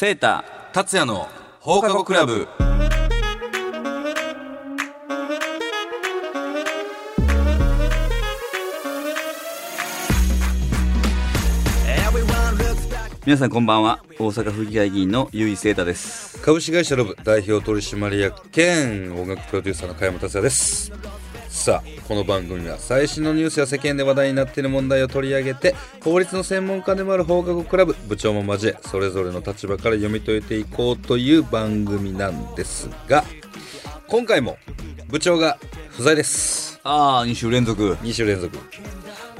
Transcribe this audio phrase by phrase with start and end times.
[0.00, 1.28] セータ達也の
[1.60, 2.48] 放課後クラブ。
[13.26, 14.02] 皆さんこんばんは。
[14.18, 16.40] 大阪府議会議員の結井セータです。
[16.40, 20.89] 株式会社ロブ代表取締役兼音楽プロデューサーの加山達也です。
[21.60, 33.24] さあこの番組は最新のニュースや世間で話題になっている問題を取り上げて法律の専門家でもある放課後クラブ部長も交えそれぞれの立場から読み解いていこうという番組なんですが
[34.08, 34.56] 今回も
[35.08, 35.58] 部長が
[35.90, 36.80] 不在です。
[36.82, 37.94] ああ2週連続。
[37.96, 38.58] 2週連続。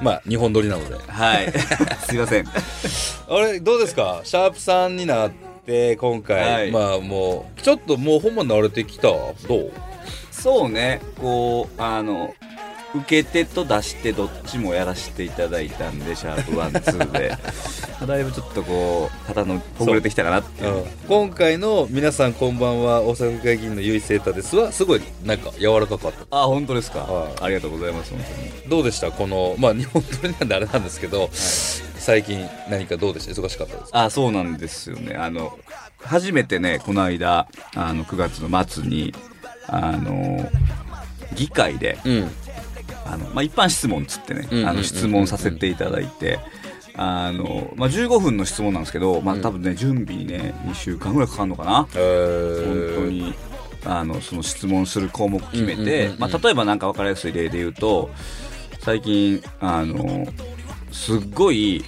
[0.03, 0.95] まあ2本撮りなので。
[1.11, 1.51] はい。
[2.07, 2.45] すいません。
[2.47, 4.21] あれどうですか？
[4.25, 5.31] シャープさんになっ
[5.65, 6.71] て今回、はい。
[6.71, 9.09] まあもうちょっともうほんま慣れてきた？
[9.09, 9.73] どう？
[10.41, 11.01] そうね。
[11.21, 12.35] こうあの
[12.93, 17.37] 受け手と出してどっちもやらせていただいたんでシャープワンツーで。
[18.07, 20.75] だいぶちょっとこう肩のほぐれてきたかなっていう。
[20.75, 20.85] うん。
[21.07, 26.37] 今回の「皆さんこんばんは大阪府会議員のゆいセータです」はすごいなんか柔らかかった。
[26.37, 27.33] あ本当ですか、はい。
[27.43, 28.71] ありがとうございます本当に。
[28.71, 29.11] どうでした？
[29.13, 33.33] このまあ 日本撮りなんであれなんですけど、最近何かどうでした？
[33.41, 34.05] 忙しかったですか？
[34.05, 35.15] あそうなんですよね。
[35.17, 35.57] あの
[36.03, 37.47] 初めてねこの間
[37.77, 39.15] あの9月の末に
[39.71, 40.51] あの
[41.35, 42.31] 議会でうん。
[43.07, 46.39] あの、まあ、一般質問っつってねあの質問させていただいて
[46.95, 51.89] あの、まあ、15分の質問なんですけど、まあ、多分ね準備にね2週間ぐらいかかるのかな？
[51.95, 53.35] えー、本当に
[53.85, 58.11] あのその質問する項目決めてまあ例えばなんか分かりやすい例で言うと
[58.81, 60.27] 最近あの
[60.93, 61.83] すっごい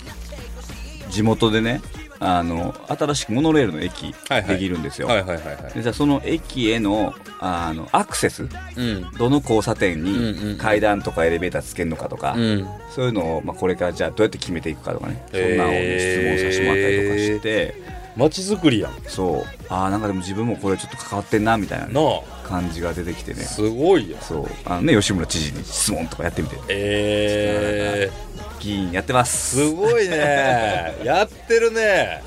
[1.10, 1.82] 地元でね
[2.24, 4.14] あの新しくモノレールの駅
[4.46, 8.44] できるんですよ、じゃあその駅へのあのアクセス。
[8.76, 9.10] うん。
[9.18, 12.68] どの交差点に階段とかエレベーターつけるのかとか、うん。
[12.90, 18.92] そういうのを、まあ、これからじゃあどうやって決めていくかとかね、そんなのをね質問させてもらったりとかして街づくりやん。
[19.06, 19.44] そう。
[19.68, 22.00] ああなんかでも自分もこれちょっと関わってんなみたいなね、な
[22.48, 23.42] 感じが出てきてね。
[23.42, 24.20] あすごいやん。
[24.20, 24.46] そう。
[24.64, 26.56] あのね吉村知事に質問とかやってみて。
[26.68, 29.56] えー、議員やってます。
[29.56, 30.94] すごいね。
[31.04, 32.22] やってるね。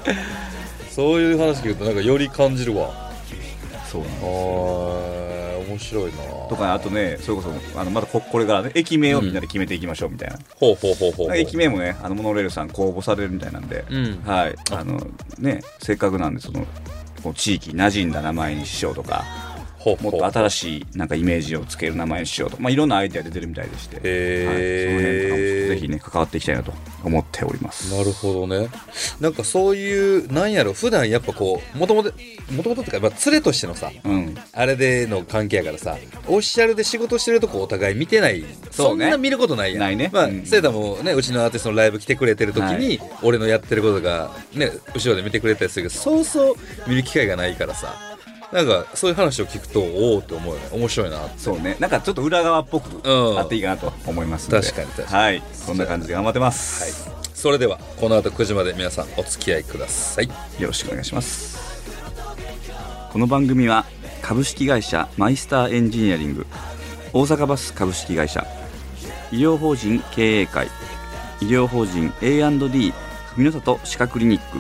[0.90, 3.06] そういう話聞くとなんかより感じるわ。
[3.92, 5.15] そうなんあですー
[5.76, 6.18] 面白いな。
[6.50, 11.38] とかねあとねそれこそあのまだここれからね駅名をみんなで決めていきましょうみたいな、ほうほうほうほうほう。
[11.38, 14.22] 駅名もねあのモノレールさん公募されるみたいなんで、うん。
[14.26, 14.56] はい。
[14.72, 15.00] あの
[15.40, 16.66] ねせっかくなんでその
[17.34, 19.24] 地域馴染んだ名前にしようとか
[20.02, 22.58] もっと新しいなんかイメージをつける名前にしようと。
[22.58, 24.48] か、まあ、いろんなアイデア出てるみたいでして、へー。
[24.48, 26.74] はい、その辺とかもぜひね関わっていきたいなと
[27.04, 27.96] 思っております。
[27.96, 28.70] なるほどね。
[29.20, 32.12] なんかそういうなんやろ普段やっぱこうもともと
[32.52, 34.36] もともとっていうか、まあ、連れとしてのさうん。
[34.54, 35.98] あれでの関係やからさ
[36.28, 38.42] オフィシャルで仕事してるとこお互い見てない。
[38.42, 38.50] そね。
[38.72, 39.80] そうんな見ることないやん。
[39.80, 40.10] ないね。
[40.12, 40.46] まあ、うん。
[40.46, 46.56] セイタもねうちのアーティストのライブ来てくれてる時に、は俺のやってることがね後ろで見てくれたりするけどそうそう
[46.88, 48.15] 見る機会がないからさ
[48.52, 50.68] なんかそういう話を聞くとおおって思うよね。
[50.72, 51.40] 面白いなって。
[51.40, 51.78] そうね。
[51.80, 53.40] なんかちょっと裏側っぽくうん。
[53.40, 54.68] あっていいかなと思いますので。
[54.68, 55.24] 確かに確かに。
[55.24, 55.44] はい。
[55.54, 57.28] そんな感じで頑張ってます、はい。
[57.34, 60.28] それではこの後9時まで皆さんお付き合いください。
[60.60, 61.58] よろしくお願いします。
[63.12, 63.86] この番組は
[64.22, 66.46] 株式会社マイスターエンジニアリング
[67.14, 68.46] 大阪バス株式会社
[69.32, 70.68] 医療法人経営会
[71.40, 72.94] 医療法人 A&D
[73.38, 74.60] 文の里歯科クリニック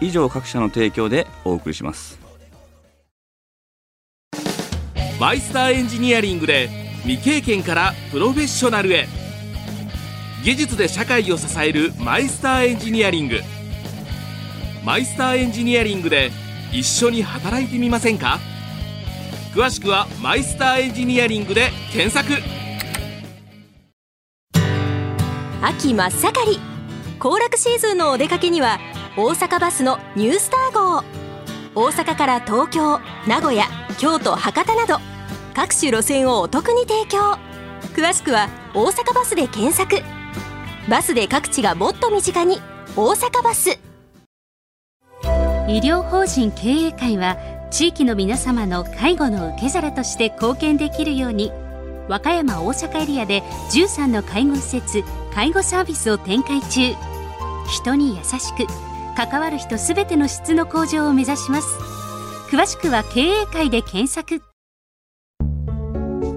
[0.00, 2.27] 以上各社の提供でお送りします
[5.18, 6.68] マイスターエンジニアリングで
[7.02, 9.08] 未経験からプロフェッショナルへ。
[10.44, 13.40] 技術で社会を支えるマイスターエンジニアリング。
[14.84, 16.30] マイスターエンジニアリングで
[16.72, 18.38] 一緒に働いてみませんか？
[19.52, 22.40] 詳しくはマイスターエンジニアリングで検索。
[25.60, 26.60] 秋真っ盛り。
[27.18, 28.78] 行楽シーズンのお出かけには
[29.16, 31.02] 大阪バスのニュースター号。
[31.78, 33.64] 大阪から東京名古屋
[34.00, 34.98] 京都博多など
[35.54, 37.38] 各種路線をお得に提供。
[37.94, 40.02] 詳しくは大阪バスで検索。
[40.90, 42.60] バスで各地がもっと身近に
[42.96, 43.78] 大阪バス。
[45.68, 47.36] 医療法人経営会は
[47.70, 51.52] 地域の皆様の介護の受け皿として貢献できるように
[52.08, 56.96] 和歌山大阪エリアで13の介護施設介護サービスを展開中。
[57.68, 58.66] 人に優しく
[59.18, 61.66] 関わる人すべての質の向上を目指します。
[62.52, 64.42] 詳しくは経営会で検索。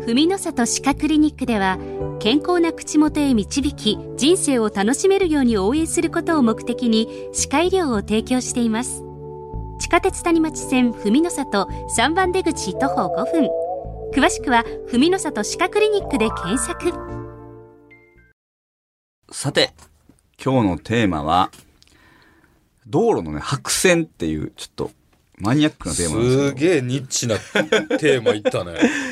[0.07, 1.78] 文の里歯科クリニックでは
[2.19, 9.04] 健康な口元へ導き人生を楽しめるように応援することを目的に歯科医療を提供しています。
[9.80, 13.50] 地下鉄谷町線文の里3番出口徒歩5分。
[14.12, 16.92] 詳しくは文の里歯科クリニックで検索。
[19.31, 19.69] さて
[20.44, 21.51] 今日のテーマは
[22.88, 24.92] 道路のね、白線っていう、ちょっと、
[25.38, 26.50] マニアックなテーマなんですけど。
[26.50, 28.74] すげえニッチなテーマいったね。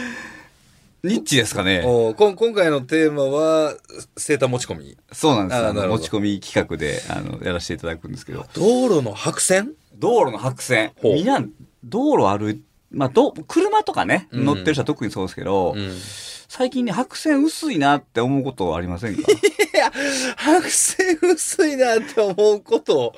[1.01, 3.74] ニッチですかねおこん今回のテーマは、
[4.18, 4.98] 生誕持ち込み。
[5.13, 8.45] そうなんですあの持ち込み企画で、あの、やらせていただくんですけど。
[8.54, 9.72] 道路の白線？
[9.98, 10.92] 道路の白線。
[11.01, 11.42] みんな、
[11.86, 12.62] 道路歩い、
[12.92, 15.98] まあ、ど、車とかね、うん乗ってる人は特にそうですけど、うん。
[16.50, 19.22] 最近ね、白線薄いなって思うことありませんか？
[20.36, 23.13] 白線薄いなって思うこと、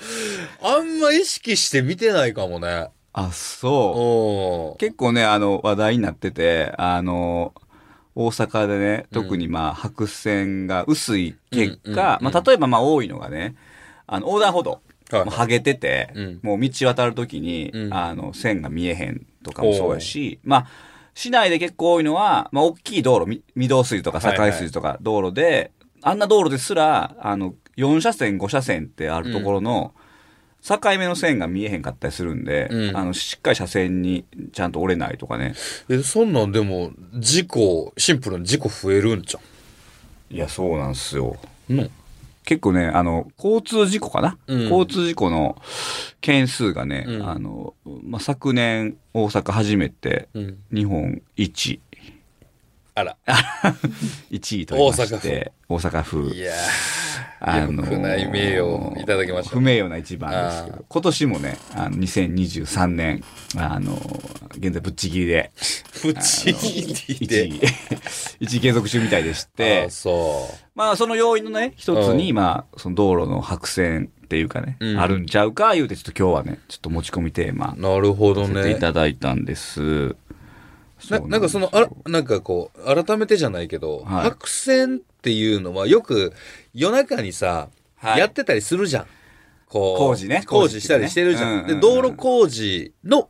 [0.62, 2.90] あんま意識して見てないかもね。
[3.14, 4.74] あ、そう。
[4.74, 7.54] お結構ね、あの、話題になってて、あの、
[8.16, 13.56] 大阪でね、特にまあ、白線が薄い結果、うんまあ、例えばまあ、多いのがね、
[14.08, 14.72] あの、横断歩道。
[14.72, 14.82] はい
[15.12, 16.40] もう剥げてて、うん。
[16.42, 17.94] もう道渡るときに、うん。
[17.94, 20.68] あの、線が見えへんとかもそうやし、まあ、
[21.14, 24.52] 市内で結構多いのは、まあ、大きい道路、み御堂筋とかはいはい。
[24.52, 25.72] 堺筋とか道路で、
[26.02, 29.94] あんな道路ですら、あの、4車線、5車線ってあるところの、
[30.64, 32.98] 境目の線が見えへんかったりするんで、うん。
[32.98, 35.56] あの、しっかり車線にちゃんと折れないとかね。
[35.90, 39.36] え、そんなんでも、事故、シンプルに事故増えるんじ
[40.30, 41.36] いや、そうなんですよ。
[42.44, 45.62] 結構ね、あの、交通事故かな、うん交通事故の
[46.22, 47.74] 件数がね、うんあの、
[48.04, 50.58] まあ、昨年大阪初めてうん。
[50.74, 51.82] 日本一、
[52.96, 53.18] あら。
[54.32, 56.32] 1位とりまして、大阪府。
[56.34, 56.54] いや
[57.44, 63.24] あよくない名誉をいただきました不名誉な一番ですけあど、今年もね、あの、2023年、
[63.58, 63.94] あの、
[64.58, 67.48] 現在ぶっちぎりで、ー、プチギリ1で。
[67.48, 67.60] 位、
[68.42, 69.90] 1位継続中みたいでして
[70.76, 78.80] まあ、その要因のね、一つに、まあ、その道路の白線っていうかね、うんあるんちゃうか、言うて、ちょっと今日はね、ちょっと持ち込みテーマう。、なるほどさせていね。
[78.80, 80.16] ただいたんです。
[81.10, 86.34] ななんかその、あら、なんかこう、改めてじゃないけど、はい白線っていうのはよく
[86.74, 89.06] 夜中にさ、はいやってたりするじゃん。
[89.68, 89.98] こう。
[89.98, 91.50] 工事ね工事したりしてるじゃん。
[91.50, 93.30] ねうんうんうん道路工事の、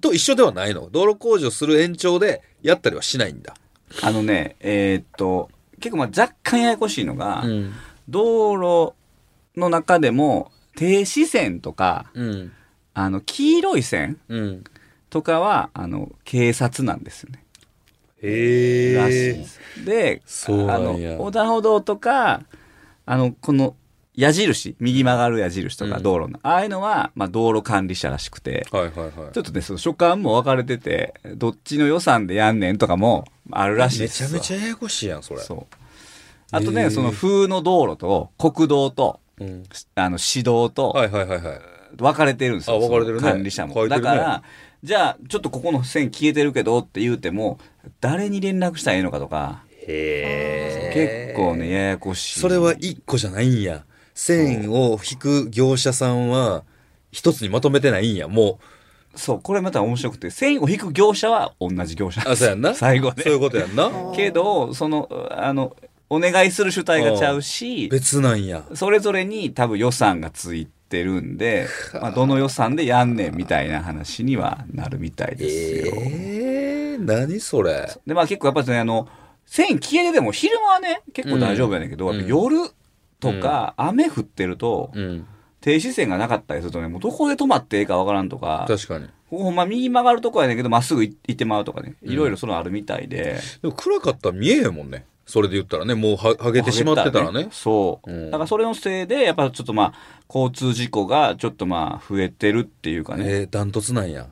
[0.00, 3.54] と一緒ではないの道路工事をする延長でやったりはしないんだ。
[4.02, 5.50] あのね、えーっと、
[5.80, 7.72] 結構まあ若干ややこしいのが、ん。
[8.08, 8.94] 道路
[9.58, 12.52] の中でも、停止線とか、うん。
[12.94, 14.64] あの、黄色い線うん。
[15.10, 17.44] とかは、あの、警察なんですよね。
[18.22, 18.94] へえ。
[18.94, 20.46] らしいです。
[20.48, 22.42] で、あの、横断歩道とか、
[23.10, 23.74] あの、この、
[24.14, 29.12] 矢印、右曲がる矢印とかうん道路の、ああいうのは、まあ、道路管理者らしくて、はいはいはい。
[29.32, 34.30] ちょっとね、その所管も分かれてて、どっちの予算でやんねんとかもあるらしいですわ。
[34.30, 35.40] めちゃめちゃややこしいやん、それ。
[35.40, 35.74] そう。
[36.50, 39.62] あとね、へーその風の道路と国道と、うん。
[39.94, 41.60] あの、市道とはいはいはいはい。
[41.96, 42.76] 分かれてるんですよ。
[42.76, 43.74] あ分かれてるね管理者も。
[43.74, 44.42] ねだから、
[44.82, 47.58] じゃあ、ちょっとここの線消えてるけどって言うても、
[48.00, 52.40] 誰に連絡したらいいのかとか、へ結構ね、ややこしい。
[52.40, 53.84] それは一個じゃないんや。
[54.14, 56.64] 線を引く業者さんは、
[57.10, 58.28] 一つにまとめてないんや。
[58.28, 58.58] も
[59.14, 62.74] そう、これまた面白くて、線を引く業者は同じ業者う、あ、そうやんな。
[62.74, 63.90] 最後ねそういうことやんな。
[64.14, 65.74] けど、その、あの、
[66.10, 68.64] お願いする主体がちゃうし、別なんや。
[68.74, 75.92] それぞれに多分予算がついてるんで、まあ、どの予算でやんねんみたいな話にはなるみたいですよ。
[75.96, 77.88] えー、何それ。
[78.06, 79.08] で、まあ結構やっぱりね、あの、
[79.48, 82.70] 線消えてても昼間はね、結構大丈夫やねんけど、うん夜
[83.18, 85.26] とか雨降ってると、うん。
[85.60, 89.06] 停止線がなかったりするとね、もうどこで止まってええかわからんとか、確かに。
[89.28, 93.40] ここほんま右曲がるとこやねんけど、まっすぐ行ってまうとかね、いろいろそのあるみたいで。
[93.60, 95.04] でも暗かったら見えへんもんね。
[95.26, 97.48] それで言ったらね、もうは、はげてしまってたらね。
[97.50, 98.10] そう。
[98.10, 99.94] うんだからそれのせいで、やっぱちょっとまあ、
[100.32, 103.24] 交通事故がちょっとまあ、増えてるっていうかね。
[103.26, 104.28] えー、ダントツなんや。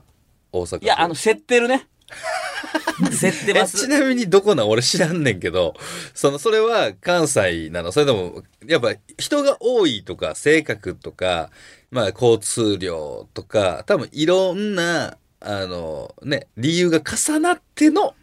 [0.52, 0.85] 大阪府。
[0.85, 1.88] いや、あの、競ってるね。
[3.20, 3.78] 競ってえます。
[3.78, 4.68] ちなみにどこなん？
[4.68, 5.75] 俺知らんねんけど、
[6.14, 7.92] その、それは関西なの？
[7.92, 11.50] それとも、やっぱ人が多いとか、性格とか、
[11.90, 18.14] まあ交通量とか、多分いろんな、あの、ね、理由が重なっての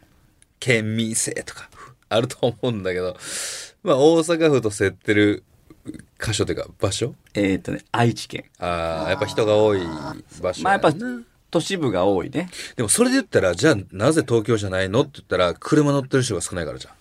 [0.58, 1.68] 県民性とか、
[2.08, 3.16] あると思うんだけど、
[3.82, 5.44] まあ大阪府と競ってる
[6.20, 7.14] 箇所というか場所？
[7.34, 8.44] えーっとね、愛知県。
[8.58, 9.80] ああ、やっぱ人が多い
[10.42, 11.22] 場所まあやっぱな、
[11.54, 12.50] 都市部が多いね。
[12.74, 16.94] でもそれで言ったら、じゃあなぜ東京じゃないのって言ったら、車乗ってる人が少ないからじゃん。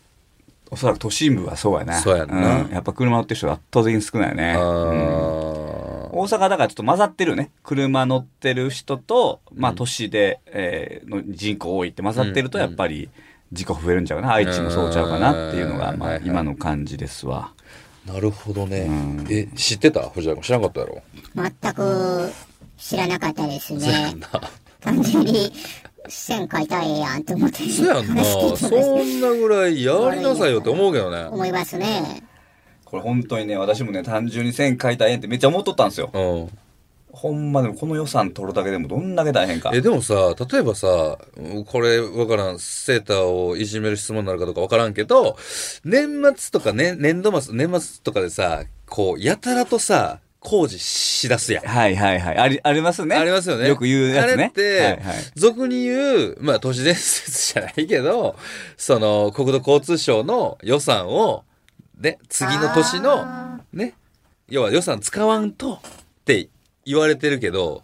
[0.69, 1.99] おそらく都心部はそうやな。
[1.99, 4.53] そうやんなうんやっぱ車乗ってる人が圧倒的に少ないよね。
[4.53, 7.49] あうんー大阪だからちょっと混ざってるよね。
[7.63, 13.09] 車乗ってる人と、まあ都市で、えーの人口多いって混ざってると、やっぱり
[13.51, 14.33] 事故増えるんちゃうかな。
[14.33, 17.51] 愛知もそうちゃうかなっていうのが、まあ今の感じですわ。
[18.05, 18.81] なるほどね。
[18.81, 20.09] うんえ、知ってた？
[20.09, 21.01] 藤原君知らなかったやろ？
[21.35, 22.31] 全く
[22.77, 24.15] 知らなかったですね。
[24.19, 24.41] な。
[24.79, 25.51] 単純に
[26.09, 27.63] 線書いたらええやんと思って。
[27.69, 28.23] そうやんな。
[28.23, 31.25] そんなぐらいやりなさいよって思うけどね。
[31.25, 32.23] 思いますね。
[32.85, 36.09] これ本当にね、私もね、単純に線書いたらええんってめっちゃ思っとったんですよ。
[36.13, 36.59] うん。
[37.13, 39.71] ほんまでもこの予算取るだけでもどんだけ大変か。
[39.73, 41.19] え、でもさ、例えばさ、
[41.67, 45.37] これわからん、セーターをいじめる質問になるかどうかわからんけど、
[45.85, 51.65] 年末とかね、年度末、年末とかでさ、こう、やたらとさ、工事しだすやん。
[51.65, 52.37] はいはいはい。
[52.37, 53.15] あり、ありますね。
[53.15, 53.67] ありますよね。
[53.67, 54.33] よく言うやつね。
[54.33, 54.99] あれって、はいはい
[55.35, 58.35] 俗に言う、まあ都市伝説じゃないけど、
[58.75, 61.45] その国土交通省の予算を、
[61.97, 63.95] ね、次の年の、ね、
[64.49, 65.79] 要は予算使わんとっ
[66.25, 66.49] て
[66.85, 67.81] 言われてるけど、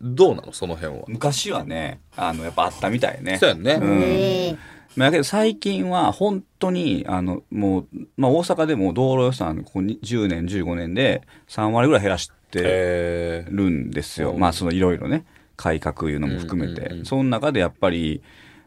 [0.00, 0.52] どうなの？
[0.52, 1.04] その辺は。
[1.08, 3.38] 昔はね、あの、やっぱあったみたいね。
[3.38, 3.72] そうやんね。
[3.74, 7.86] うんええまあだけど最近は本当に、あの、もう、
[8.16, 14.32] まあ大阪でも道路予算、ここに10年、15年で3割ぐらい減らしてえー、るんですよ。
[14.32, 15.24] うんまあそのいろいろね、
[15.56, 16.80] 改革いうのも含めて。
[16.82, 18.22] うんうんうんその中でやっぱり、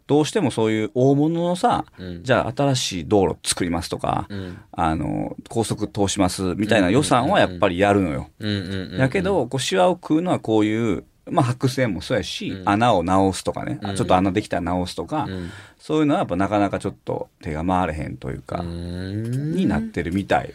[0.08, 8.30] どうしてもそういう大物のさ、うんじゃあ新しい道路作りますとか、うんあの、高速通しますみたいな予算はやっぱりやるのよ。
[8.98, 12.70] やけど、こう、シワを食うのはこういう、まあ、白線もそうやし、うん。
[12.70, 13.96] 穴を直すとかね、うん。
[13.96, 19.54] ちょっと穴できたら直すとか、うん、そういうのはやっぱなかなかちょっと手が回れへんというか、うん。
[19.54, 20.54] になってるみたい。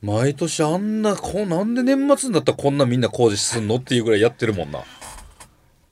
[0.00, 4.80] 毎年あんな、こうなんで年末になったらこんなみんな工事すんのっていうぐらいやってるもんな。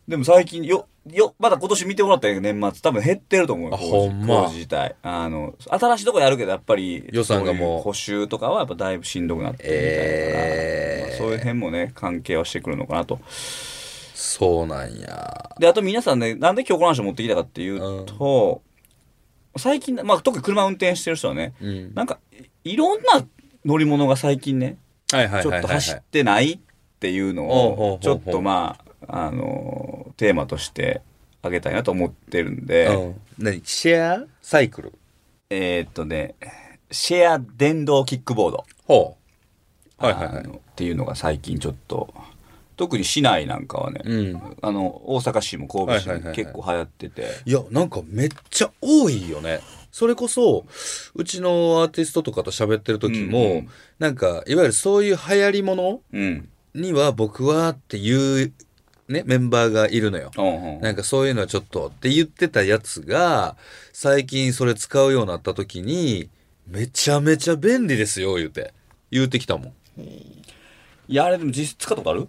[0.06, 2.80] でも最近、よ、よ、まだ今年見てもらったけど年末。
[2.80, 4.44] 多分減ってると思うよほんま。
[4.44, 4.94] 工事自体。
[5.02, 11.08] あの、新しいとこやるけどやっぱり、予算がもう補修とかはやっぱだいぶしんどくなってるみたいだから、えー。
[11.08, 13.18] まあそういう辺もね、関係はしてくるのかなと。
[14.18, 15.50] そうなんや。
[15.60, 18.62] で、あと皆さんね、なんで今日この話を持ってきたかっていうと、
[19.58, 21.94] 最近、まあ特に車運転してる人はね、うん。
[21.94, 22.18] なんか、
[22.64, 23.26] いいろんな
[23.64, 24.78] 乗り物が最近ね、
[25.12, 26.58] はいはいちょっと走ってないっ
[26.98, 31.02] ていうのをちょっとまあ、あの、テーマとして
[31.42, 33.20] あげたいなと思ってるんで、うん。
[33.38, 33.60] 何？
[33.64, 34.26] シェア？
[34.40, 34.92] サイクル？
[35.50, 36.34] えーっとね、
[36.90, 38.64] シェア電動キックボード。
[38.86, 39.16] ほ
[40.00, 40.04] う。
[40.04, 40.44] はいはいはい。
[40.46, 42.12] っていうのが最近ちょっと、
[42.76, 44.56] 特に市内なんかはね、うん。
[44.62, 49.60] あの、大阪市も神戸市もはいはいはいはい結構流行ってて、いや、なんかめっちゃ多いよね。
[49.90, 50.66] それこそ、
[51.14, 53.68] うちのアーティストとかと喋ってる時も、うんうん
[53.98, 56.48] なんか、いわゆるそういう流行りものうん。
[56.74, 58.52] には僕はっていう、
[59.08, 60.30] ね、メンバーがいるのよ。
[60.36, 63.56] うんうんなんかそういうのはちょっとって言ってたやつが、
[63.94, 66.28] 最近それ使うようになった時に、
[66.66, 68.74] めちゃめちゃ便利ですよ、言うて。
[69.10, 70.02] 言うてきたもん。
[71.08, 72.28] いや、あれでも実質使ったことある？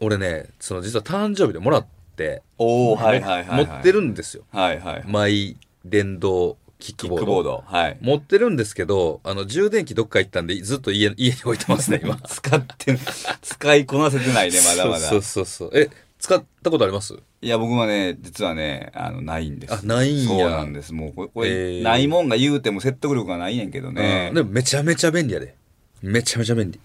[0.00, 3.66] 俺ね、その実は誕生日でもらって、おおはいはいはい、はい。
[3.66, 4.44] 持ってるんですよ。
[4.52, 5.04] はいはい。
[5.06, 7.26] マイ電動キックボード。
[7.26, 7.64] ボード。
[7.66, 7.98] はい。
[8.00, 12.16] 持ってるんですけど、あの、充電器どっか行ったんで、ずっと家、 家に置いてますね、今。
[12.16, 12.98] 使って、
[13.42, 15.00] 使いこなせてないね、 まだまだ。
[15.00, 15.78] そうそうそうそう。
[15.78, 17.14] え、使ったことあります？
[17.42, 19.72] いや、僕はね、実はね、あの、ないんです。
[19.74, 20.92] あないんやそうなんです。
[20.92, 24.28] もう、これ、これえーないもんが言うても説得力がないねんけどね。
[24.28, 25.54] うんでもめちゃめちゃ便利やで。
[26.02, 26.78] めちゃめちゃ便利。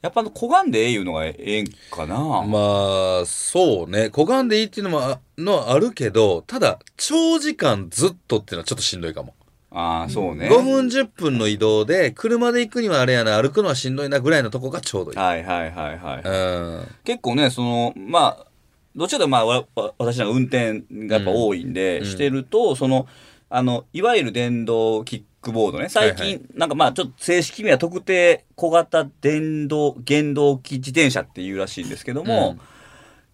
[0.00, 2.16] やっぱあの、小眼でええいうのがええんかな。
[2.16, 4.10] まあ、そうね。
[4.10, 9.34] 小眼でいいっていうのもあのはあるけど、ただ、長時間ずっとっていうのはちょっとしんどいかも。
[9.70, 10.48] ああ、そうね。
[10.48, 15.18] 5分10分の移動で、車で行くにはあれやな、歩くのはしんどいなぐらいのとこがちょうどいい。
[15.18, 16.22] はいはいはいはい。
[16.24, 16.88] うん。
[17.04, 18.46] 結構ね、その、まあ、
[18.94, 23.06] どっちかというとまあ、わわ私なんか運転がやっぱ多いんで、うんしてると、その、
[23.50, 26.34] あの、いわゆる電動キックボードね、最近、はい。
[26.34, 32.60] はなんかまあ、ちょっと正式には特定小型電動、原動機自転車っていうらしいんですけども、うん。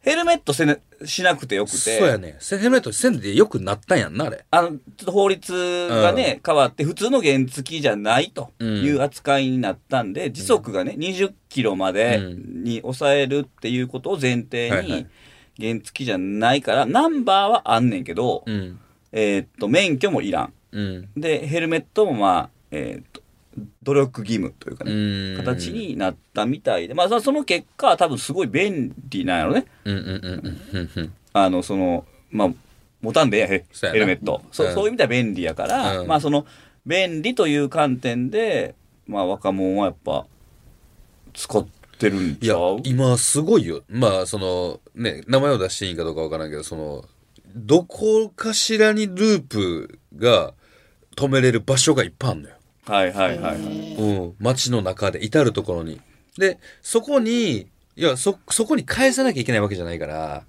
[0.05, 2.37] ヘルメットせねしなくてよくて、そうやね。
[2.39, 4.45] ヘルメットせんでよくなったんやんな、あれ。
[4.51, 12.65] あの、ちょっと法律がね、変わって、普通の原付じゃないという扱いになったんで、時速がね、20キロまでうん。
[12.65, 14.87] に抑えるっていうことを前提はいはい。
[14.89, 15.07] に、
[15.59, 18.79] 原付じゃないから、ナンバーはあんねんけど、うん。
[19.13, 20.53] えーっと、免許もいらん。
[20.75, 21.09] うん。
[21.17, 23.23] で、ヘルメットもまあ、えーっと、
[23.85, 25.37] 努力義務というかうね、ん。
[25.37, 25.71] 形。
[25.73, 29.67] になったみたいで、まあ、そその結果、多分すごい便利なんやろね。
[31.33, 32.49] あの、その、まあ、
[33.01, 34.43] 持たんでヘルメット。
[34.51, 36.47] そうんそういう意味では便利やから、うんまあその、
[36.87, 38.75] 便利という観点で、
[39.07, 40.27] まあ若者はやっぱ、
[41.35, 41.67] 使っ
[41.99, 43.83] てるんいやちゃう、今すごいよ。
[43.89, 47.05] まあ、その、ね、名前を出していいんかどうかわからんけど、その、
[47.55, 50.55] どこかしらにループが
[51.17, 52.55] 止めれる場所がいっぱいあるのよ。
[52.87, 53.95] はいはいはいはい。
[53.97, 54.35] うん。
[54.39, 56.01] 街の中で、至るところに。
[56.39, 57.67] で、そこに、
[57.97, 60.45] いや、そ、そこに返さなきゃいけないわけじゃないから、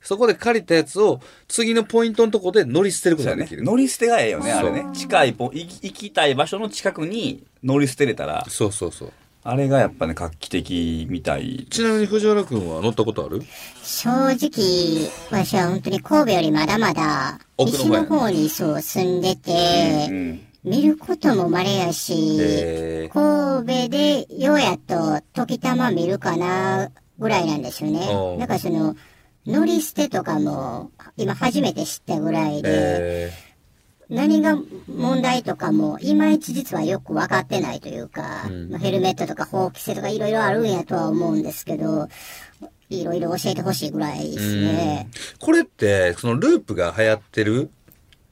[0.00, 3.54] そこで借りたやつを、次のポイントのとこで乗り捨てることができ。
[3.56, 3.62] る。
[3.62, 5.00] 乗り捨てがええよね、あれねそ。
[5.00, 9.12] 近い行きたい場所の近くに乗り捨てれたら、そうそうそう。
[9.48, 11.66] あれがやっぱね、画期的みたい。
[11.70, 13.42] ちなみに藤原くんは乗ったことある？
[13.84, 20.40] 正直、私は本当に神戸よりまだまだ、西奥の方にそう住んでて、うん。
[20.64, 28.34] 見ることも稀やし、え神戸でようやっと時たま見るかなぐらいなんですよねお。
[28.36, 28.96] うだからその、
[29.46, 33.32] 乗り捨てとかも、今初めて知ったぐらいで、え
[34.08, 42.08] 何が問題とかも、いまいち実はよく分かってないというか、うんまあヘルメットとか法規制とかいろいろあるんやとは思うんですけど、
[42.88, 45.08] いろいろ教えてほしいぐらいですね。
[45.12, 47.70] ーこれって、そのループが流行ってる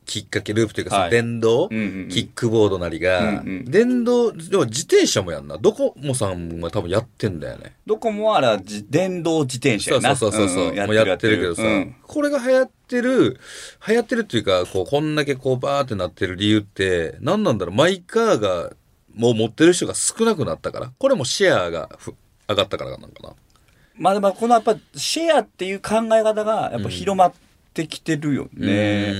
[0.04, 5.56] きっかけ、ループというか、電動、うんうんうんキックボードなりが、うんうん電動、要は自転車もやんな。
[5.58, 7.74] ドコモさんは多分やってんだよね。
[7.86, 10.16] ドコモはあれはじ電動自転車そうやな。
[10.16, 10.72] そうそうそう。
[10.72, 13.40] んんもうやってるけどさ、うんこれが流行ってる、
[13.88, 18.70] 流行ってるっていうか、こう、こんだけこう、バーってなってる理由って、何なんだろう、マイカーが、
[19.14, 20.92] もう持ってる人が少なくなったから。
[20.98, 22.14] これもシェアがふ
[22.48, 23.34] 上がったからなんかな。
[23.96, 27.32] まあでもこのやっぱシェアっていう考え方がやっぱ広まっ
[27.74, 29.10] てきてるようね。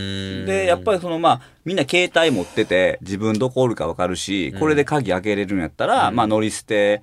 [0.45, 0.47] ん。
[0.47, 7.03] で、やっぱりそのまあみんな携帯持ってて自分どこおるかわかるし、これで鍵開けれるんやったら、まあ乗り捨て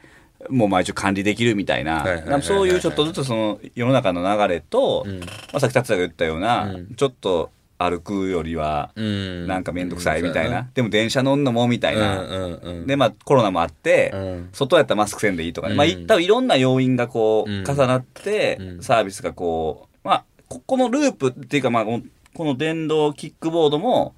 [0.50, 2.04] もうまあ一応管理できるみたいな、
[2.42, 5.20] そういうちょっとずつその世の中の流れと、うん。
[5.20, 6.96] まあさっき達也が言ったような、うん。
[6.96, 9.48] ちょっと歩くよりはうん。
[9.48, 12.88] なんかめんどくさいみたいな、でも電車乗んのもみたいな、うんうんうん。
[12.88, 14.50] でまあコロナもあって、うん。
[14.54, 15.78] 外やったらマスクせんでいいとかね、うん。
[15.78, 17.64] まあい多分いろんな要因がこううん。
[17.64, 18.84] 重なって、うん。
[18.84, 19.91] サービスがこうまあ
[20.52, 22.02] ここのループっていうかまあこ
[22.46, 24.16] の電動キックボードも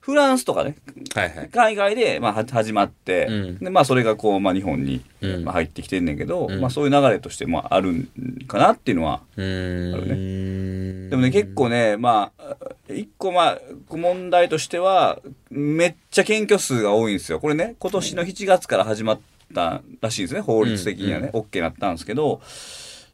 [0.00, 0.76] フランスとかね
[1.14, 1.48] はいはい。
[1.48, 8.08] 海外でまあは始まって、うんでまあそれがこうまあ日本にうんまあ入ってきてんねんけど、うんまあそういう流れとしてまああるん
[8.48, 9.22] かなっていうのは。
[9.36, 12.56] あるでもね、結構ね、まあ、
[12.88, 13.60] 一個まあ、
[13.90, 17.38] 問題としては、めっちゃ検挙数が多いんですよ。
[17.38, 19.20] これね、今年の7月から始まっ
[19.54, 20.40] たらしいんですね。
[20.40, 22.40] 法律的にはね、OK なったんですけど、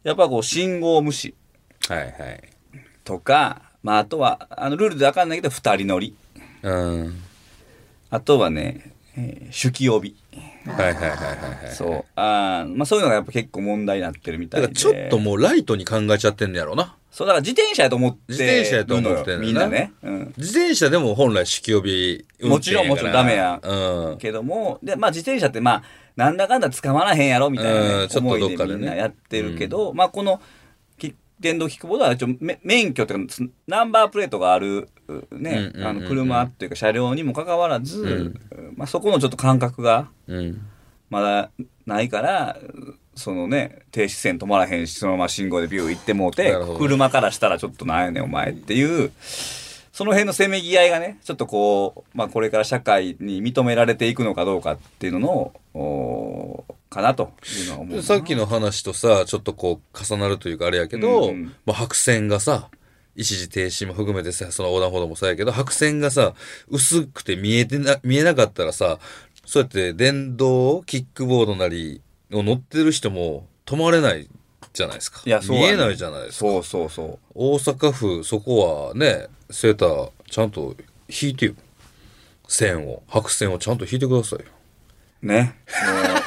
[0.05, 1.35] やっぱこう、信号無視
[1.89, 2.43] はいはい。
[3.05, 6.15] とか、まあ、あとは、あの、ルールでわかんないけど、二人乗り。
[6.63, 7.23] うん。
[8.11, 10.15] あとはね、えー手記帯。
[10.67, 11.17] はいはいはいは
[11.63, 11.75] いはい。
[11.75, 12.05] そう。
[12.17, 14.67] あーまあ、そういうのがやっぱ結構問題になってるみたいで。
[14.69, 16.97] だからちょっともうライトに考えちゃってんねやろな。
[17.11, 19.93] そう、だから自転車やと思って自転車やと思ってんみんなね。
[20.03, 20.35] うん。
[20.37, 24.19] 自転車でも本来酒気帯もちろんもちろんダメやうん。
[24.19, 25.83] けども、で、まあ自転車ってまあ、
[26.17, 30.41] なんだかんだ捕まらへんやろみたいな、ねうんちょっとどっかでねでみんなやってるけど、まあこの、き
[31.41, 34.89] 電動キックボードは一応め免許っていうか、つナンバープレートがある、
[36.07, 38.75] 車っていうか車両にもかかわらず、ん。
[38.77, 40.61] まあそこのちょっと感覚がうん。
[41.11, 41.51] まだ
[41.87, 42.59] ないから、
[43.15, 49.11] そのね、停止線止まらへんし、そのまま信号でビュー行ってもうて車からしたらちょっとなんやねんお前っていう、
[49.99, 58.03] その辺のせめぎ合いがね、ちょっとこう、まあこれから社会に認められていくのかどうかっていうのの、おかなというのは思う。
[58.03, 62.69] さっきの話とさ、ちょっとこう重なるというかあれやけど、うんまあ、白線がさ、
[63.17, 66.35] 一時停止も含めてさ、その横断歩道もそうやけど、白線がさ、
[66.69, 69.01] 薄くて見えてな、見えなかったらさ、
[69.45, 74.29] そうやって電動キックボードなりを乗ってる人も止まれない
[74.73, 75.23] じゃないですか。
[75.27, 76.47] いやそうやね見えないじゃないですか。
[76.47, 80.75] そうそうそ大阪府、そこはね、セーター、ちゃんと
[81.09, 81.55] 引いてよ。
[82.47, 84.47] 線を、白線をちゃんと引いてくださいよ。
[85.23, 85.27] う。
[85.27, 85.55] ね。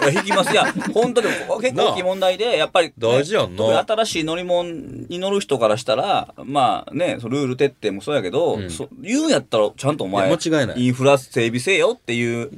[0.02, 0.52] もういや引きます。
[0.52, 12.50] いや、本当でも結構大きい問題で、 やっぱり、ね、大事やんな新しい乗り物に乗る人からしたら、まあね、そのルール徹底もそうやけど、んそ言うんやったらちゃんとお前、間違いないインフラ整備せよっていう、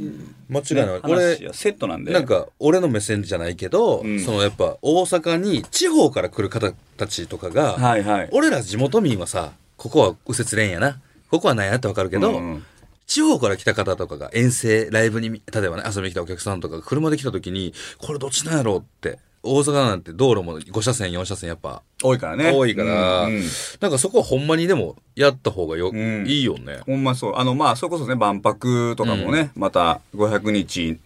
[0.49, 0.86] 間違いない。
[0.88, 2.12] ねこれ話、はセットなんで。
[2.12, 8.30] なんか、俺の目線じゃないけど、うんそのやっぱ大阪に地方から来る方たちとかが、はいはい。
[8.32, 9.52] 俺ら地元民はさ、
[9.84, 11.02] ここは右折レーンやな。
[11.30, 12.63] ここはなんやってわかるけど、うんうん
[13.06, 19.19] 地方から来た方とかが遠征、ライブに、例えばね、遊びに来たお客さんとかが車で来た時に、これどっちなんやろうって。
[19.43, 22.52] 大阪なんて道路も5車線、4車線やっぱ多いからね。
[22.52, 23.43] 多いから、うんうん
[23.82, 26.80] なんかそこはほんまにでもやった方がよ、んいいよね。
[26.86, 27.34] ほんまそう。
[27.36, 30.98] あの、まあ、それこそね、万博とかもね、また500日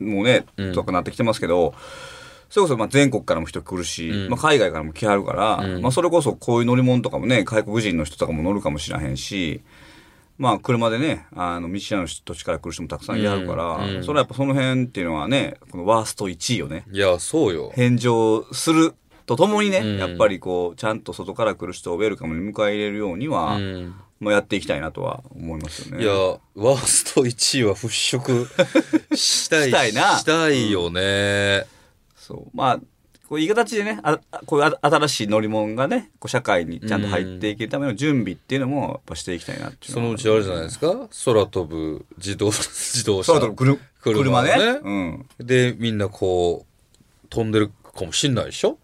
[0.00, 1.72] もね、うんとかなってきてますけど、
[2.50, 9.60] それこそまあ全国からも人来るし、うんまあ海外からも来はるから、うんまあそれこそこういう乗り物とかもね、外国人の人とかも乗るかもしれへんし、
[10.38, 17.72] まあ車でね、あの、道の土地から来る人もたくさんいはるから、うんうんそれはやっぱその辺っていうのはね、このワースト1位をね、いや、そうよ。
[17.74, 18.94] 返上する
[19.26, 26.02] とともにね、うんやっぱりこう、ちゃんと外から来る人をウェルカムに迎え入れるようには、うんまあやっていきたいなとは思いますよね。
[26.02, 29.68] いや、ワースト1位は払拭したい。
[29.70, 31.77] したいなしたいよね。
[32.28, 32.56] そう。
[32.56, 32.78] まあ、
[33.28, 41.08] こういう形でね、あこういうあ新しい乗り物がね、こう社会にちゃんと入っていけるための準備っていうのも、やっぱしていきたいなっていうそのうちあるじゃないですか？
[41.24, 43.32] 空飛ぶ自動、自動車。
[43.32, 44.56] そうだ、車車ね。
[44.56, 45.28] ねうん。
[45.38, 48.78] で、みんなこう、飛んでるかもしんないでしょ？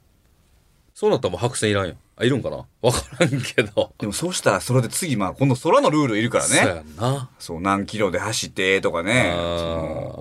[0.94, 1.96] そうなったらもう白線いらんよ。
[2.16, 2.64] あいるんかな？
[2.82, 3.92] わからんけど。
[3.98, 7.30] でもそうしたらそれで次まあ今度空のルールいるからそうやねんな。
[7.38, 9.34] そう何キロで走ってとかね。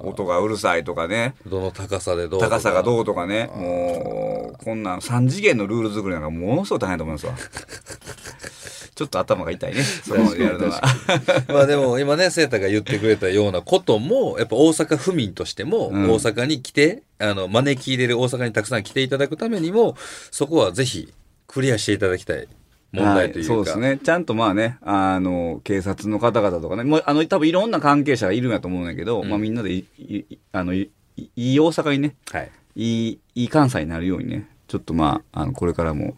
[0.03, 1.35] 音がうるさいとかね。
[1.45, 3.49] どの高さでどう高さがどうとかね。
[3.55, 7.33] もうこんなん3次元のルール作りなんかものすごい大変だと思いますわ。
[8.95, 9.81] ちょっと頭が痛いね。
[9.81, 10.81] そのやるのは。
[11.47, 16.09] まあでも今ね、セータが言ってくれたようなことも、やっぱ大阪府民としても、うん。
[16.11, 19.97] 大阪に来て、あの、招き入れる大阪にたくさん来ていただくためにも、
[20.29, 21.11] そこはぜひ
[21.53, 22.47] クリアしていただきたい
[22.91, 23.53] 問題というか。
[23.53, 23.99] はそうですね。
[24.03, 32.51] ちゃんとまあね、あの、警察の方々とかね、もうあの、多分いろんな関係者がいるんやと思うんだけど、うんまあみんなでい、いあの、いいいい大阪にね、はい。
[32.75, 36.17] いい、いい関西になるようにね、ちょっとまあ、あの、これからも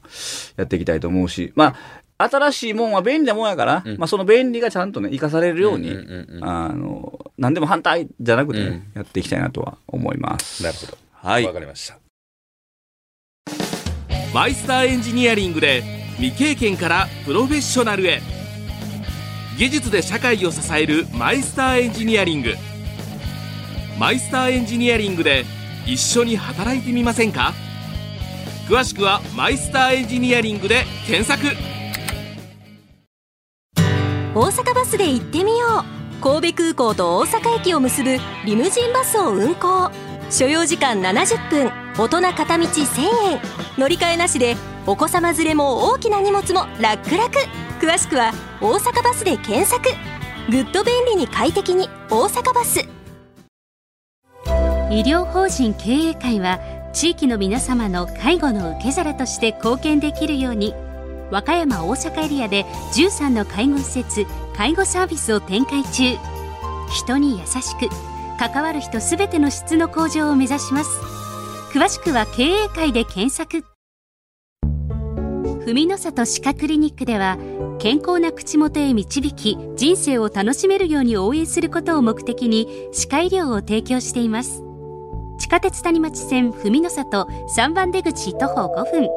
[0.55, 1.75] やっていきたいと思うし、ま
[2.17, 10.63] あ、新しいもんは便利なもんやから、うんまあその便利がちゃんとね、活かされるように、うんうんうんうんあの、何でも反対じゃなくてね、うんやっていきたいなとは思います。
[10.63, 10.97] なるほど。
[11.11, 12.04] はいわかりました。
[14.35, 15.81] マイスターエンジニアリングで
[16.17, 18.21] 未経験からプロフェッショナルへ。
[19.57, 22.53] 技術で社会を支えるマイスターエンジニアリング。
[23.97, 25.45] マイスターエンジニアリングで
[25.85, 27.53] 一緒に働いてみませんか？
[28.67, 31.55] 詳しくはマイスターエンジニアリングで検索。
[34.37, 35.85] 大阪バスで行ってみよ
[36.19, 36.21] う。
[36.21, 39.89] 神戸空港と大阪駅を結ぶリムジンバスを運行。
[40.29, 41.84] 所要時間70分。
[41.97, 43.39] 大人片道1000円。
[43.77, 47.25] 乗り換えなしでお子様連れも大きな荷物も楽々。
[47.79, 49.89] 詳しくは「大阪バス」で検索。
[50.49, 52.81] グッド便利に快適に大阪バス。
[54.91, 56.60] 医療法人経営会は
[56.93, 60.73] 地域の皆様の介護の受け皿として貢献できるように
[61.31, 66.17] 和歌山大阪エリアで13の介護施設介護サービスを展開中。
[66.89, 67.89] 人に優しく
[68.38, 71.14] 関わる人すべての質の向上を目指します。
[71.75, 73.65] 詳しくは経営会で検索。
[75.65, 77.38] 文の里歯科クリニックでは
[77.79, 84.63] 健康な口元へ導き人生を楽しめるように応援することを目的に歯科医療を提供しています。
[85.38, 89.09] 地下鉄谷町線文の里3番出口徒歩5分。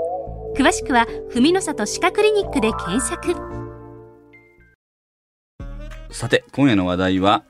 [0.57, 3.37] 詳しくは文の里歯科クリニックで検索。
[6.11, 7.45] さて、今夜の話題は、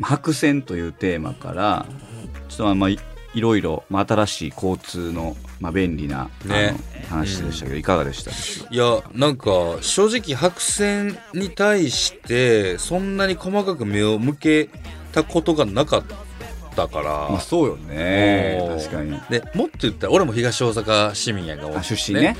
[0.00, 1.84] 白線というテーマから、
[2.48, 6.76] ちょっとあんまあ、いいろいろ、まあ、新しい交通の、まあ、便利な、ね。
[7.08, 14.70] 話でしたけど、いかがでしたいや、なんか、正直白線に対して、そんなに細かく目を向け
[15.12, 16.04] たことがなかっ
[16.74, 17.04] たから。
[17.30, 18.58] まあ、そうよね。
[18.78, 19.20] 確かに。
[19.28, 22.36] で、もっと言ったら、俺も東大阪市民やが、あ、出身ね。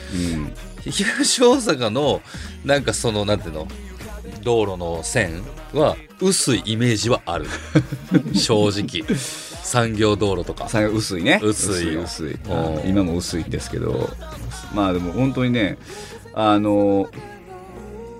[0.90, 2.20] 東大阪の
[2.64, 3.68] なんかそのなんていうの？
[4.42, 7.46] 道路の線は薄いイメージはある。
[8.34, 9.06] 正直
[9.64, 10.68] 産業道路とか。
[10.88, 11.40] 薄いね。
[11.42, 12.02] 薄いよ。
[12.02, 12.38] 薄い。
[12.84, 14.10] 今も薄いんですけど、
[14.74, 15.78] まあでも本当にね、
[16.34, 17.08] あの、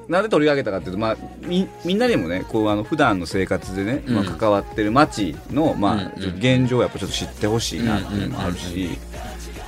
[0.08, 8.90] なんで取り上げたかっていうと、まあ、みみんなにもねこうあの普段の生活でね、まあ、うん関わってる街の、まあうんうん現状をやっぱちょっと知ってほしいなっていうのもあるし、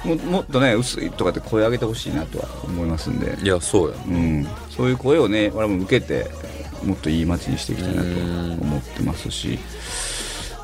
[0.05, 6.29] ももっとね薄いとかって声上げてほしいなとは思いますんで、いやそうやうん、そういう声をね我々も受けて
[6.85, 8.09] もっといい街にしていきたいなと
[8.63, 9.59] 思ってますし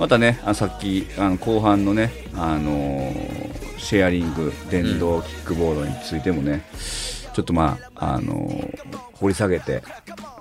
[0.02, 6.64] またねあさっきあの後半のね、あのーシェアリング電動キックボードについてもね、
[7.34, 9.84] ちょっとまあ、あのー掘り下げて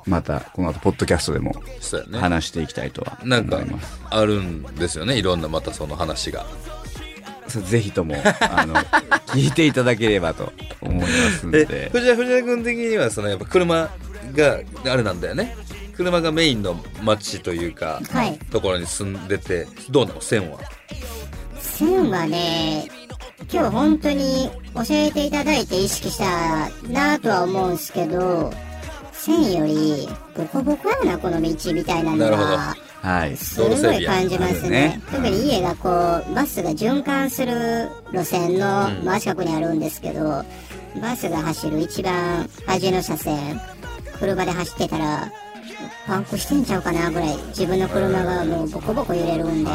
[0.08, 3.60] またこの後ポッドキャストでもそうやね話していきたいとはなんか。
[4.10, 6.44] あるんですよねいろんなまたその話が
[7.48, 8.74] ぜひともあの
[9.30, 11.90] 聞いていただければと思いますんえで。
[11.92, 13.90] 藤田藤田君的にはそのやっぱ車
[14.36, 15.56] があれなんだよね
[16.04, 18.38] 車がメインの街というか、はい。
[18.52, 20.22] ところに住んでてどうなの？
[20.22, 20.60] 線は？
[21.60, 22.88] 線はね、
[23.52, 28.52] 今日本当に教えていただいて意識したなとは思うんですけど、
[29.12, 33.38] 線よりボコボコやな、この道みたいなのなるほが、はい。
[33.38, 34.70] すごい感じますね。
[34.70, 35.02] ね。
[35.12, 40.44] 特に家がこう、バスが循環する路線の真近くにあるんですけど、
[41.00, 43.62] バスが走る一番端の車線、
[44.20, 45.32] 車で走ってたら、
[46.08, 49.70] パンクしてんちゃうかなぐらい自分の車がもうボコボコ揺れるんで、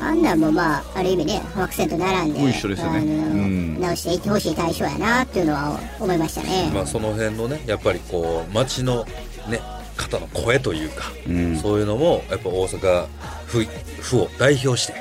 [0.00, 2.98] あんなんもまあある意味ねアクセント並んで一緒ですよね。
[2.98, 3.80] あのうん。
[3.80, 9.04] 直していってほしい対象やなっていうのは思いましたね、まあその辺のねやっぱりこう街の
[9.48, 9.60] ね
[9.96, 11.56] 方の声というか、うん。
[11.58, 13.06] そういうのもやっぱ大阪
[13.46, 13.64] 府
[14.00, 14.94] 府を代表して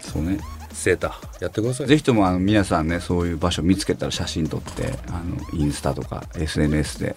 [0.00, 0.38] そうね。
[0.72, 1.86] セーターやってください。
[1.86, 7.16] ぜひともあの皆さんねそういう場所見つけたら写真撮ってあのインスタとか SNS で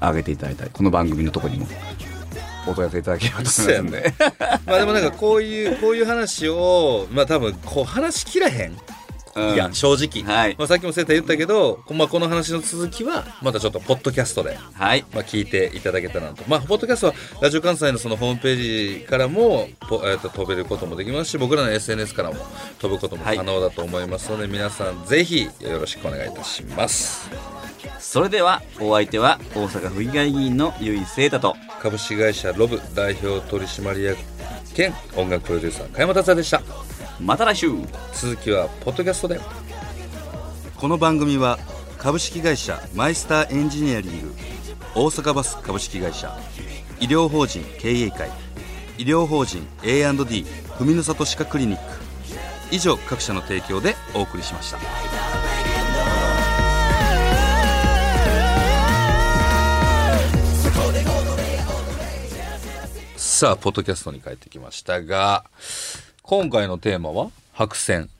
[0.00, 1.66] 上げていただいたりこの番組のとこにも
[2.66, 4.14] お問い合わせいただければと思いますんで。
[4.66, 8.76] まあでもなんかこういうこういう話をまあ多分こう話しきらへん。
[9.36, 9.54] うん。
[9.54, 10.56] いや正直、はい。
[10.58, 15.04] まあ、さっきもセーター言ったけど、まあ、この話の続きはまたちょっとポッドキャストで、はい。
[15.12, 16.42] まあ、聞いていただけたらなと。
[16.48, 22.36] まあポッドキャストはラジオ関西のそのホームページからも、ぽえー、と飛べることもできますし僕らの SNS からも
[22.78, 27.30] 飛ぶことも可能だと思いますので、皆さんぜひよろしくお願いいたします
[28.00, 34.18] それではお相手は大阪府議会議員の由井聖太と株式会社ロブ代表取締役
[34.74, 36.62] 兼音楽プロデューサー加山達也でした。
[37.20, 37.68] また来週。
[38.14, 39.40] 続きはポッドキャストで。
[40.76, 41.58] この番組は
[41.98, 44.34] 株式会社マイスターエンジニアリング
[44.94, 46.34] 大阪バス株式会社
[46.98, 48.30] 医療法人経営会
[48.96, 50.46] 医療法人 A&D
[50.78, 52.00] 文の里歯科クリニック。
[52.70, 55.49] 以上各社の提供でお送りしました
[63.40, 65.44] さあポッドキャストに帰ってきましたが
[66.20, 68.10] 今回のテーマは白線。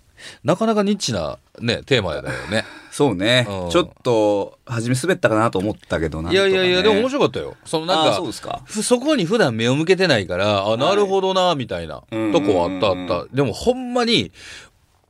[0.44, 2.64] なかなかニッチなねテーマだよね。
[2.90, 3.46] そうね。
[3.46, 3.70] うん。
[3.70, 7.54] ちょっと初め滑ったかなと思ったけどなんいやいやいや、でも面白白かったよ。
[7.66, 8.62] そのなんあかーそうですか。
[8.64, 12.32] ふそこに普段目を向けてないからあなるほどなみたいなうん。
[12.32, 13.36] とこはあったうんあった。
[13.36, 14.32] でもほんまに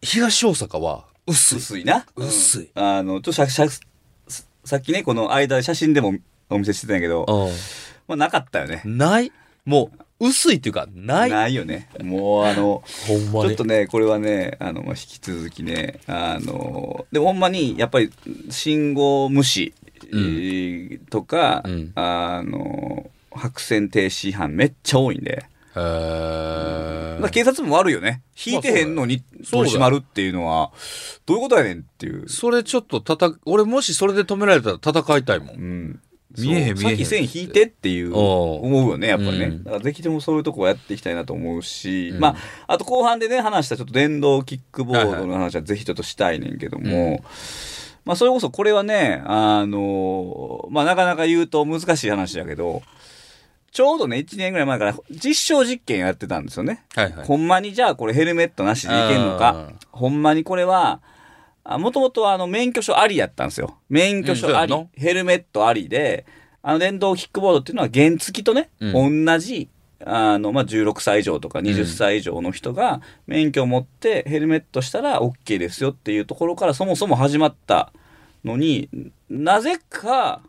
[0.03, 1.59] 東大阪は薄い。
[1.59, 2.05] 薄いな。
[2.17, 2.71] 薄い。
[2.75, 3.69] あのちょっとしゃしゃ
[4.65, 6.15] さっきねこの間で写真でも
[6.49, 7.27] お見せしてたんやけど、う
[8.09, 8.83] まあ、なかったよね。
[8.85, 9.31] んない？
[9.71, 11.31] もう薄いっていうかない。
[11.31, 11.89] ないよね。
[12.03, 13.51] もうあのほんまに。
[13.51, 18.11] ちょっとねこれはねあの、まあ、引き続きねあのでもほんまにやっぱり
[18.51, 19.73] 信号無視、
[20.13, 21.93] えーとか、うん。
[21.95, 27.15] あの白線停止違反めっちゃ多いんで、へー。
[27.15, 28.23] だから警察も悪いよね。
[28.45, 29.71] 引いてへんのにそうだよ。
[29.71, 30.73] 取り締まるっていうのは
[31.27, 35.49] どういうことやねんっていう、それちょっとたた俺もしそれで止められたら戦いたいもん。
[35.49, 36.01] うん、
[36.39, 39.65] 見えへん見えへんさっき線引いてっていう思うよねやっぱね、うん。
[39.65, 42.21] だからぜひともそういうとこはやっていきたいなと思うし、うん。
[42.21, 47.19] まああと後半でね話したちょっと電動キックボードの話はぜひちょっとしたいねんけども、うん。
[48.05, 52.83] まあそれこそこれはねあのまあなかなか言うと難しい話だけど
[53.73, 56.83] ちょうどね1年ぐらい前から実証実験やってたんですよね。
[56.95, 57.27] はいはい。
[57.27, 59.53] ほんまにじゃあこれヘルメットなしでいけんのか？
[59.53, 59.79] うん。
[59.91, 61.01] ほんまにこれは
[61.65, 63.77] もともとあの免許証ありやったんですよ。
[63.89, 66.27] 免許証あり、うんヘルメットありで
[66.63, 69.69] あの電動キックボードっていうのは原付とね、う同じ
[70.05, 77.93] あの、まあ、16歳以上とか20歳以上の人が免許を持ってヘルメットしたら OK ですよっていうところからそもそも始まった
[78.45, 78.89] のに
[79.29, 80.43] なぜか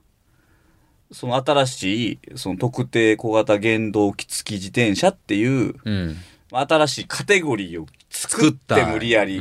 [1.11, 6.15] その新しいその特定小型原動機付き自転車っていううん。
[6.53, 9.39] 新しいカテゴリーを作って無理やり。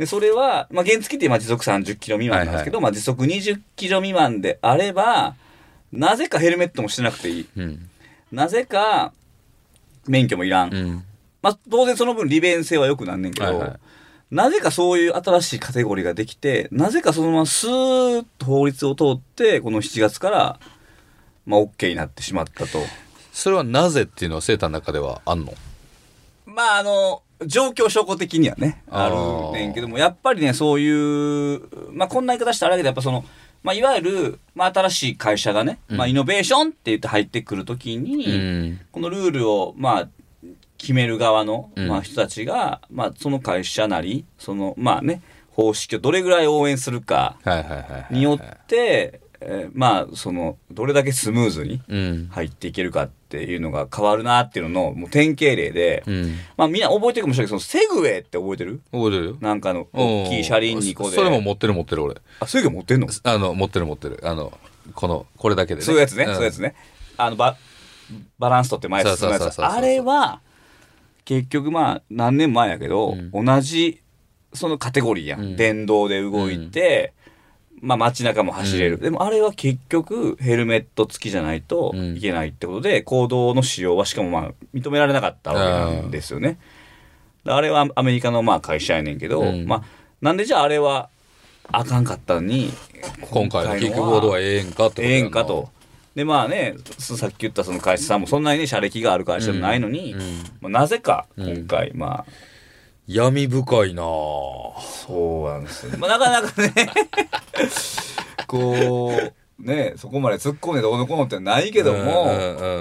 [0.00, 5.34] なで、それは、まあ、原付って今時速30キロ未満なんですけど、まあ、時速20キロ未満であれば、
[5.92, 7.46] なぜかヘルメットもしてなくていい。
[7.56, 7.86] うん
[8.32, 9.12] なぜか、
[10.06, 10.72] 免許もいらん。
[10.72, 11.04] うん
[11.42, 13.80] まあ、当然その分利便性は良くなんねんけど、はいはい
[14.30, 20.60] なぜかそういう新しいカテゴリーができて、なぜかそのままスーッと法律を通って、この7月から、
[21.46, 22.78] まあ、OK になってしまったと。
[23.32, 25.52] それはなぜっていうのはセーターの中ではあんの？
[26.46, 31.60] まあ、あの、状況証拠的にはね、あるねんけども、やっぱりね、そういう、
[31.92, 33.24] まあ、こんな言い方したらあれだけど、やっぱその、
[33.62, 35.96] まあ、いわゆる、まあ、新しい会社がね、うん。
[35.96, 38.80] まあ、イノベーションって言って入ってくるときに、うん。
[38.90, 40.08] このルールを、まあ、
[40.78, 41.88] 決める側の、うん。
[41.88, 45.20] まあ、人たちが、まあ、その会社なり、その、まあね、
[45.52, 47.36] 方式をどれぐらい応援するか
[48.10, 52.28] によって、えーまあ、その、どれだけスムーズにうん。
[52.30, 56.34] 入っていけるかっていうのが変わるなっていうのの、もう典型例で、うん。
[56.56, 58.80] まあみんな覚えてるかもしれないけど、そのセグウェイって覚えてる？
[58.90, 59.36] 覚えてるよ。
[59.40, 61.16] なんかあの、大きい車輪にこうで。
[61.16, 62.16] それも持ってる持ってる俺。
[62.40, 63.08] あ、セグウェイ持ってんの？
[63.22, 64.20] あの持ってる持ってる。
[64.24, 64.52] あの
[64.94, 65.86] このこれだけでね。
[65.86, 66.26] そういうやつね、ん。
[66.26, 66.74] そういうやつね。
[67.16, 67.56] あの、バ、
[68.38, 69.62] バランス取って前進むやつ。
[69.62, 70.40] あれは、
[71.24, 73.44] 結局まあ、何年前やけど、うん。
[73.44, 74.00] 同じ、
[74.52, 75.40] そのカテゴリーやん。
[75.40, 75.56] うん。
[75.56, 77.12] 電動で動いて、
[77.80, 78.96] まあ街中も走れる。
[78.96, 79.02] うん。
[79.02, 82.16] でもあれは結局、ヘルメット付きじゃないとうん。
[82.16, 86.58] いけないってことで、行動の使用はしかもまあ、認められなかったわけなんですよね。
[87.44, 89.66] であれはアメリカのまあ会社やねんけど、うん。
[89.66, 89.82] まあ、
[90.20, 91.08] なんでじゃああれは
[91.72, 92.72] あかんかったのに、
[93.30, 95.68] 今回のキックボードはええんかってことええんかと。
[96.14, 100.20] でまあねそさっき言ったその会社さんもそんなにね車歴がある会社でもないのに、うん。
[100.20, 100.38] うん。
[100.60, 101.58] まあ、なぜかうん。
[101.58, 102.49] 今回、まあ
[103.12, 106.72] 闇深いなぁそうなんですよ、まあ、なかなかね。
[108.46, 109.12] こ
[109.58, 112.26] うねそこまで突っ込んでどうのこうのってないけども、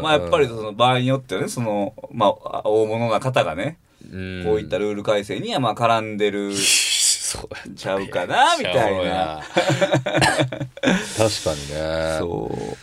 [0.03, 4.43] まあやっぱりその場合によってはねそのまあ大物な方がね、うん。
[4.45, 9.41] こういったルール改正にはまあ絡んでる そうやちゃうかなみたいな。
[9.41, 9.55] 確
[11.43, 12.13] かにね。
[12.19, 12.77] そう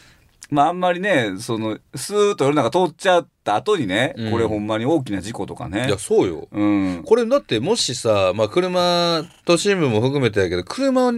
[0.50, 5.87] まああんまりね、その、スーッと世の中通っちゃった後にね、うんこれほんまに大きな事故とかね。
[5.87, 6.48] いや、そうよ。
[6.50, 7.02] うん。
[7.04, 11.12] これだってもしさ、まあ車、都心部も含めてやけど、車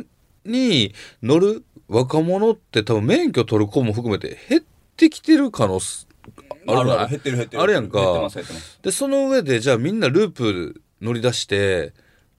[0.44, 4.62] に乗る若者って多分免許取る子も含めて減っ
[4.96, 6.06] てきてる可能性
[6.66, 7.62] あるあるあるない減ってる減ってる。
[7.62, 8.78] あるやんか減ってます減ってます。
[8.82, 11.92] で、その上で、じゃあみんなループ乗り出して、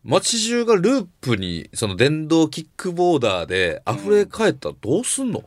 [0.03, 5.43] 街中がループに、その電動キックボーダーで溢れ返ったらどうすんの、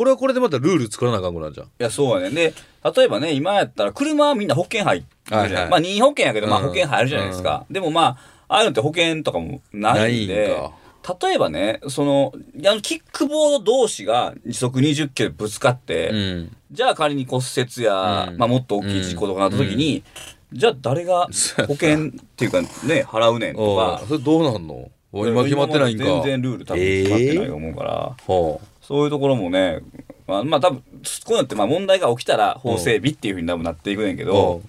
[0.00, 1.66] これはこれでまたルール作らなあかんくなんじゃん。
[1.66, 2.34] いや、そうやね。
[2.34, 2.54] で、
[2.96, 7.66] 例えばね、今やったら車はみんな保険入ってるじゃない、はいはいまあ任意保険やけど、まあうん保険入るじゃないですか。
[7.70, 8.16] でもま
[8.48, 10.56] あ、ああいうのって保険とかもないんで、
[11.02, 12.32] んか例えばね、その、
[12.66, 16.56] あのキックボード同士が時速20キロでぶつかって、うん。
[16.72, 20.02] じゃあ仮に骨折や、うんまあもっと大きい事故とかなった時に、
[20.50, 21.26] じゃあ誰が
[21.68, 24.00] 保険っていうかね、払うねんとか。
[24.08, 24.90] それどうなんの？
[25.12, 26.04] お今決まってないんか。
[26.04, 27.90] 全然ルール多分決まってないと思うから。
[27.92, 29.82] はそういうところもね、
[30.26, 30.84] まあ、まあ多分、こ
[31.28, 34.26] ういうのってまあ問題が起きたら法整備っていうふうに多分なっていくねんけあ。
[34.26, 34.62] ど、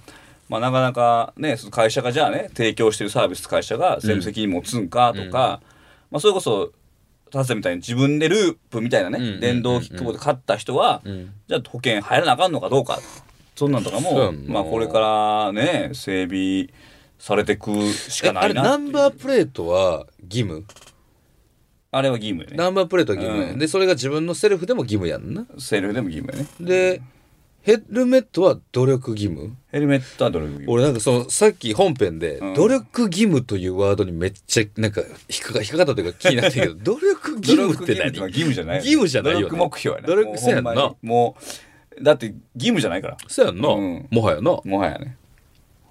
[0.47, 5.59] まあなかなかね、その会社がじゃあね、提供してるサービス会社が全部責任持つんかとか、
[6.11, 6.71] まあそれこそ、
[7.31, 11.33] タセみたいに自分でループみたいなね、電動キックボード買った人は、うん。
[11.47, 12.99] じゃあ保険入らなあかんのかどうか。
[13.55, 16.67] そんなんとかも、まあこれからね、整備
[17.17, 20.63] されてくしかないなナンバープレートは義務？
[21.91, 22.55] あれは義務よね。
[22.55, 23.59] ナンバープレートは義務や、うん。
[23.59, 25.45] で、それが自分のセルフでも義務やんな。
[25.59, 26.49] セルフでも義務よね。
[26.59, 27.01] で、
[27.63, 29.55] ヘルメットは努力義務？
[29.71, 30.71] ヘルメットはどれも義務。
[30.73, 32.53] 俺なんかそのさっき本編でうん。
[32.55, 38.11] 努力義務というワードにめっちゃなんか引っかか引っかかったというか気になってるけど 努力義務って何？
[38.13, 39.43] 努力義務は義務じゃない義務じゃないよね。
[39.43, 40.93] 努力目標やね努力そうやんな。
[41.03, 41.35] も
[41.99, 43.17] うだって義務じゃないから。
[43.27, 44.07] そうやんな、うん。
[44.09, 44.59] もはやな。
[44.63, 45.17] もはやね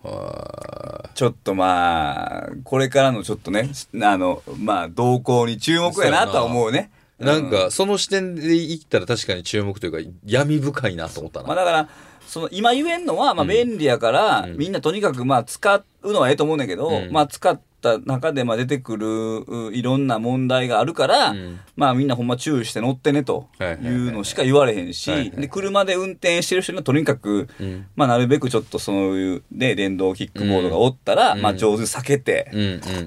[0.02, 3.70] ちょっとまあこれからのちょっとね
[4.02, 6.90] あのまあ動向に注目やなとは思うね。
[7.18, 7.38] な。
[7.38, 11.88] んかその視点で言ったら確かに注目というか闇深いなと思ったな、まあだから
[12.26, 14.56] その今言えんのはまあ便利やから、うん。
[14.56, 17.12] みんなとにかくまあ使うのはええと思うんだけど、うん。
[17.12, 21.60] まあ使った中でまあ出てくるういろんな問題があるから、うん。
[21.76, 27.86] まあみんなほんま注意して乗ってねとはいうのしか言われへんし、で車で運転してる人にはとにかく、うん。
[27.96, 31.42] まあなるべくちょっとそういうね電動キックボードがおったら、うん。
[31.42, 32.50] まあ上手に避けて、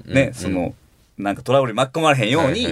[0.04, 0.74] ね、その
[1.16, 2.66] なんかトラブルに巻き込まれへんように、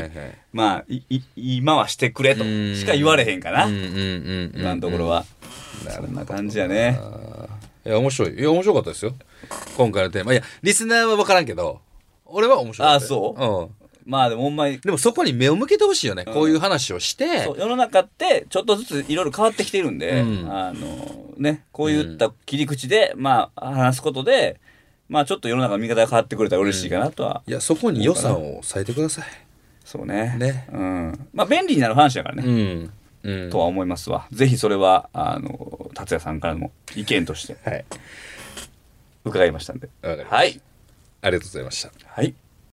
[0.52, 5.24] まあいい今はしてくれとしか言われへんかな、今のところは。
[5.88, 6.98] そんな感じやね。
[7.84, 8.38] いや面白い。
[8.38, 9.12] いや面白かったですよ。
[9.76, 10.32] 今回のテーマ。
[10.32, 11.80] いやリスナーは分からんけど
[12.32, 13.78] 俺は面白かったよあそう？
[13.78, 14.10] ん。
[14.10, 17.44] まあでもほんまに、でもそこに目を向けてほしいよね、こういう話をして。
[17.56, 20.52] 世の中ってちょっとずついろいろ変わってきてるんで、うん。
[20.52, 24.58] あのね、こういった切り口で、まあ話すことで、
[25.08, 29.24] まあちょっと世の中の見方が変わってくれたら嬉しいかなとは、いやそこに予算を割いてください。
[29.84, 30.34] そうね。
[30.36, 30.68] ね。
[30.72, 31.28] うん。
[31.32, 32.42] まあ便利になる話だからね。
[33.22, 34.26] うん、うん、とは思いますわ。
[34.32, 37.84] ぜひそれは、あの、達也さんからの意見としてはい。
[39.24, 39.88] 伺いましたんで。
[40.02, 40.60] はい。
[41.22, 42.34] ありがとうございましたはい。